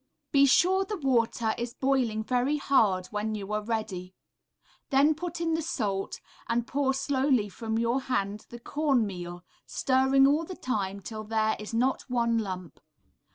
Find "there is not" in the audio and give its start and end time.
11.23-12.01